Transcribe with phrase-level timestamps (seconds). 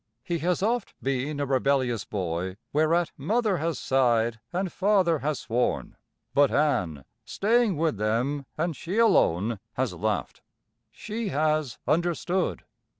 [0.23, 5.95] He has oft been a rebellious boy, whereat Mother has sighed and Father has sworn;
[6.33, 10.41] but Ann, staying with them, and she alone, has laughed.
[10.89, 12.63] She has understood.